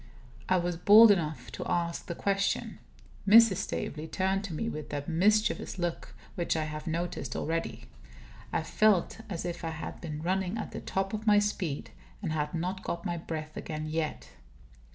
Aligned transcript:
I 0.49 0.57
was 0.57 0.77
bold 0.77 1.11
enough 1.11 1.51
to 1.51 1.63
ask 1.67 2.07
the 2.07 2.15
question. 2.15 2.79
Mrs. 3.27 3.57
Staveley 3.57 4.07
turned 4.07 4.43
to 4.45 4.53
me 4.55 4.67
with 4.67 4.89
that 4.89 5.07
mischievous 5.07 5.77
look 5.77 6.15
which 6.33 6.57
I 6.57 6.63
have 6.63 6.87
noticed 6.87 7.35
already. 7.35 7.83
I 8.51 8.63
felt 8.63 9.19
as 9.29 9.45
if 9.45 9.63
I 9.63 9.69
had 9.69 10.01
been 10.01 10.23
running 10.23 10.57
at 10.57 10.71
the 10.71 10.81
top 10.81 11.13
of 11.13 11.27
my 11.27 11.37
speed, 11.37 11.91
and 12.19 12.31
had 12.33 12.55
not 12.55 12.81
got 12.83 13.05
my 13.05 13.17
breath 13.17 13.55
again, 13.55 13.85
yet. 13.85 14.29